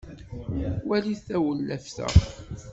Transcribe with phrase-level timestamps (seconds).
[0.89, 2.05] walit tawellaft-a